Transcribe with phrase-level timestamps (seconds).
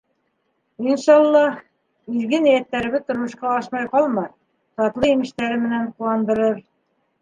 [0.87, 1.57] Иншаллаһ,
[2.15, 4.35] изге ниәттәребеҙ тормошҡа ашмай ҡалмаҫ,
[4.83, 6.63] татлы емештәре менән ҡыуандырыр.